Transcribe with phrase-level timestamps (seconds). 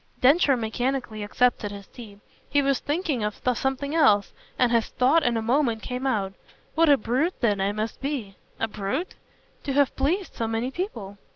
[0.19, 2.19] Densher mechanically accepted his tea.
[2.49, 6.33] He was thinking of something else, and his thought in a moment came out.
[6.73, 9.13] "What a brute then I must be!" "A brute?"
[9.65, 11.19] "To have pleased so many people."